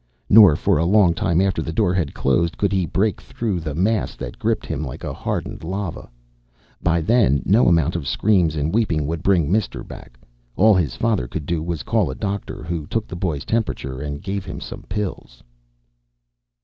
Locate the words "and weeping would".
8.55-9.21